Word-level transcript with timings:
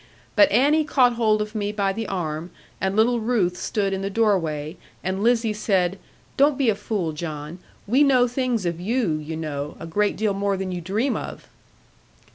But 0.35 0.49
Annie 0.49 0.83
caught 0.83 1.13
hold 1.13 1.43
of 1.43 1.53
me 1.53 1.71
by 1.71 1.93
the 1.93 2.07
arm, 2.07 2.49
and 2.81 2.95
little 2.95 3.19
Ruth 3.19 3.55
stood 3.55 3.93
in 3.93 4.01
the 4.01 4.09
doorway; 4.09 4.77
and 5.03 5.21
Lizzie 5.21 5.53
said, 5.53 5.99
'Don't 6.37 6.57
be 6.57 6.71
a 6.71 6.75
fool, 6.75 7.11
John. 7.13 7.59
We 7.85 8.01
know 8.01 8.27
things 8.27 8.65
of 8.65 8.79
you, 8.81 9.11
you 9.19 9.37
know; 9.37 9.77
a 9.79 9.85
great 9.85 10.17
deal 10.17 10.33
more 10.33 10.57
than 10.57 10.71
you 10.71 10.81
dream 10.81 11.15
of.' 11.15 11.47